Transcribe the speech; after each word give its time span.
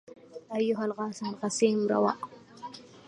أيها 0.55 0.85
القاسم 0.85 1.25
القسيم 1.29 1.87
رواء 1.87 2.17